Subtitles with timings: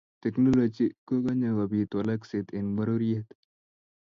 [0.23, 3.27] teknolochy ko konye kobit walakset eng pororiet.